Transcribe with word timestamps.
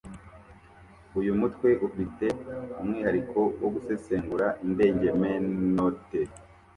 uyu 1.19 1.31
mutwe 1.39 1.69
ufi 1.85 2.03
te 2.17 2.27
umwiheriko 2.81 3.39
wo 3.61 3.69
gusesengure 3.75 4.47
indengemenote 4.65 6.19